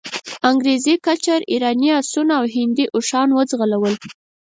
انګریزي 0.49 0.95
کچر، 1.05 1.39
ایراني 1.51 1.89
آسونه 1.99 2.33
او 2.39 2.45
هندي 2.55 2.85
اوښان 2.95 3.29
وځغلول. 3.33 3.95